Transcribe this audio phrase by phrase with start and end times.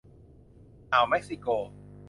[0.91, 1.47] อ่าวเม็กซิโก